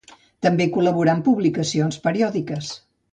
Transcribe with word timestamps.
També 0.45 0.65
col·laborà 0.77 1.13
en 1.17 1.21
publicacions 1.27 1.99
periòdiques. 2.09 2.73